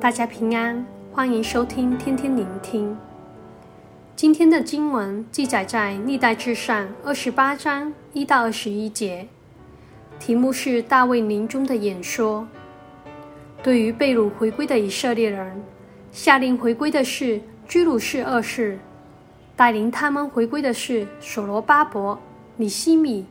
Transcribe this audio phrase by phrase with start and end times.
[0.00, 2.96] 大家平安，欢迎收听天天聆听。
[4.14, 9.26] 今天的经文记载在历代志上二十八章一到二十一节，
[10.20, 12.46] 题目是大卫临终的演说。
[13.60, 15.60] 对于被掳回归的以色列人，
[16.12, 18.78] 下令回归的是居鲁士二世，
[19.56, 22.16] 带领他们回归的是所罗巴伯、
[22.56, 23.26] 尼希米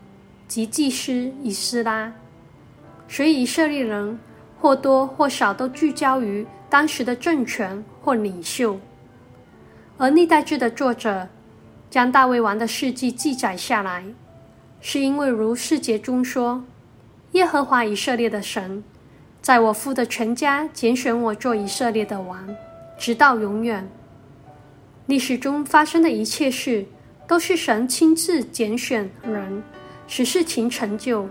[0.50, 2.12] 及祭司以斯拉。
[3.08, 4.20] 所以以色列人
[4.60, 8.80] 或多或少都聚焦于当时的政权或领袖，
[9.98, 11.28] 而历代志的作者
[11.90, 14.04] 将大卫王的事迹记载下来，
[14.82, 16.64] 是因为如四节中说
[17.32, 18.84] ：“耶和华以色列的神，
[19.42, 22.48] 在我父的全家拣选我做以色列的王，
[22.98, 23.90] 直到永远。”
[25.08, 26.86] 历史中发生的一切事，
[27.26, 29.64] 都是神亲自拣选人，
[30.06, 31.30] 使事情成就。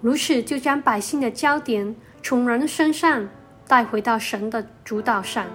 [0.00, 3.28] 如此，就将百姓的焦点从人身上
[3.70, 5.46] 带回到神的主导上。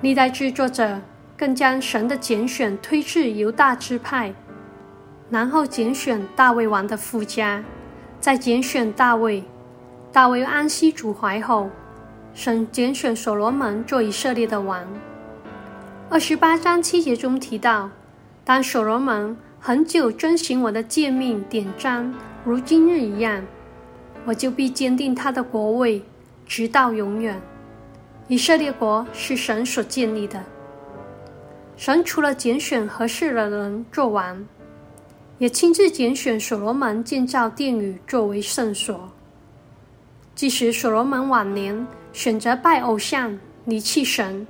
[0.00, 0.98] 历代制作者
[1.36, 4.32] 更将神的拣选推至犹大支派，
[5.28, 7.62] 然后拣选大卫王的父家，
[8.20, 9.44] 再拣选大卫。
[10.10, 11.68] 大卫安息主怀后，
[12.32, 14.82] 神拣选所罗门做以色列的王。
[16.08, 17.90] 二十八章七节中提到，
[18.44, 22.14] 当所罗门恒久遵行我的诫命典章。
[22.46, 23.44] 如今日一样，
[24.24, 26.02] 我就必坚定他的国位，
[26.46, 27.40] 直到永远。
[28.28, 30.42] 以色列国是神所建立的。
[31.76, 34.44] 神除了拣选合适的人做王，
[35.38, 39.10] 也亲自拣选所罗门建造殿宇作为圣所。
[40.34, 44.46] 即使所罗门晚年选择拜偶像，离弃神，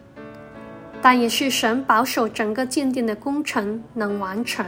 [1.00, 4.66] 但也是神保守整个建殿的工程能完成。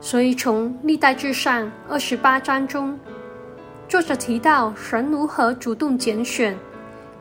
[0.00, 2.98] 所以，从历代志上二十八章中，
[3.96, 6.54] 作者提到神如何主动拣选，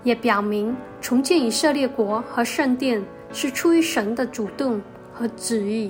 [0.03, 4.81] 也表明重建以色列国和圣殿是出于神的主动
[5.13, 5.89] 和旨意，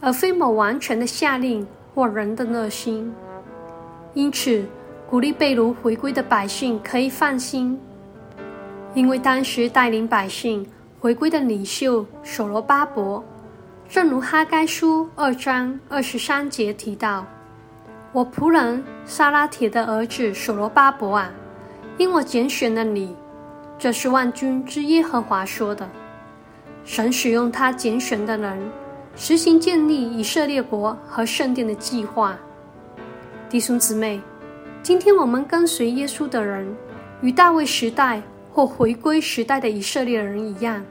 [0.00, 3.12] 而非某王权的下令或人的热心。
[4.14, 4.64] 因此，
[5.08, 7.76] 鼓励被掳回归的百姓可以放心，
[8.94, 10.64] 因为当时带领百姓
[11.00, 13.20] 回归的领袖所罗巴伯。
[13.88, 17.26] 正如哈该书二章二十三节提到
[18.12, 21.30] ：“我仆人沙拉铁的儿子所罗巴伯啊，
[21.96, 23.14] 因我拣选了你，
[23.78, 25.88] 这是万军之耶和华说的。
[26.84, 28.58] 神使用他拣选的人，
[29.14, 32.36] 实行建立以色列国和圣殿的计划。
[33.48, 34.20] 弟兄姊妹，
[34.82, 36.66] 今天我们跟随耶稣的人，
[37.20, 38.20] 与大卫时代
[38.52, 40.84] 或回归时代的以色列人一样。”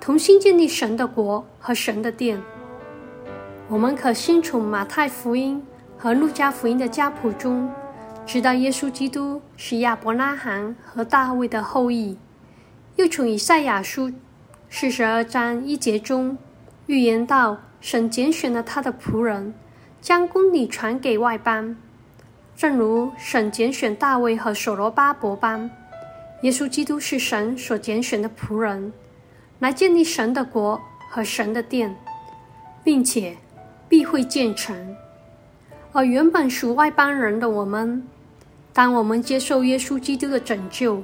[0.00, 2.42] 同心建立神的国和神的殿。
[3.68, 5.62] 我们可先从马太福音
[6.02, 7.70] 和路加福音的家谱中，
[8.24, 12.16] 知道耶稣基督是亚伯拉罕和大卫的后裔；
[12.96, 14.10] 又从以赛亚书
[14.70, 16.38] 四十二章一节中
[16.86, 19.52] 预言到，神拣选了他的仆人，
[20.00, 21.76] 将公理传给外邦，
[22.56, 25.70] 正如神拣选大卫和所罗巴伯般。
[26.40, 28.90] 耶稣基督是神所拣选的仆人。
[29.58, 30.80] 来建立神的国
[31.10, 31.94] 和神的殿，
[32.82, 33.36] 并且
[33.86, 34.96] 必会建成。
[35.92, 38.02] 而原本属外邦人的我们，
[38.72, 41.02] 当我们接受耶稣基督的拯救，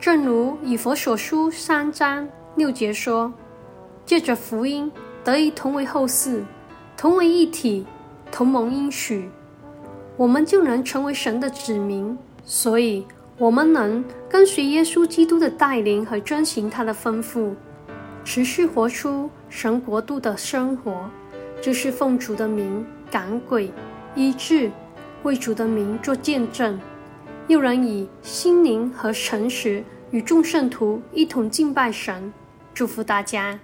[0.00, 3.32] 正如以弗所书三章六节说
[4.06, 4.90] ：“借着福音
[5.22, 6.42] 得以同为后嗣，
[6.96, 7.86] 同为一体，
[8.30, 9.28] 同蒙应许，
[10.16, 13.06] 我们就能成为神的子民。”所以。
[13.38, 17.50] 我们能跟随耶稣基督的带领和遵行他的吩咐，
[18.24, 21.10] 持续活出神国度的生活，
[21.60, 23.70] 就是奉主的名赶鬼、
[24.14, 24.72] 医治，
[25.22, 26.80] 为主的名做见证，
[27.46, 32.32] 又能以心灵和诚实与众圣徒一同敬拜神。
[32.72, 33.60] 祝福大家。